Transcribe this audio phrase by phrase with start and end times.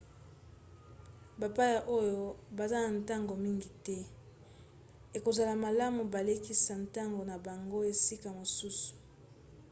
[1.41, 2.19] bapaya oyo
[2.57, 3.97] baza na ntango mingi te
[5.17, 8.91] ekozala malamu balekisa ntango na bango esika mosusu